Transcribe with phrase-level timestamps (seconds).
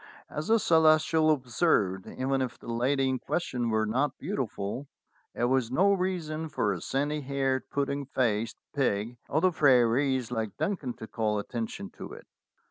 [0.31, 4.87] As the Celestial observed, even if the lady in question were not beautiful,
[5.35, 10.57] it was no reason for a sandy haired pudding faced pig of the prairies like
[10.57, 12.25] Duncan to call attention to it.